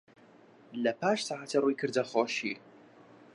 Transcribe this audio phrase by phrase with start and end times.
[0.83, 2.53] لەپاش سەعاتێ ڕووی کردە خۆشی